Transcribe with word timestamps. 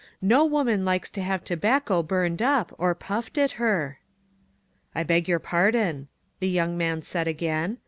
No 0.19 0.43
woman 0.43 0.83
likes 0.83 1.11
to 1.11 1.21
have 1.21 1.43
tobacco 1.43 2.01
burned 2.01 2.41
up, 2.41 2.73
and 2.79 2.99
puffed 2.99 3.37
at 3.37 3.51
her." 3.61 3.99
"I 4.95 5.03
beg 5.03 5.27
your 5.29 5.37
pardon," 5.37 6.07
the 6.39 6.49
young 6.49 6.75
man 6.75 7.03
said 7.03 7.27
again. 7.27 7.77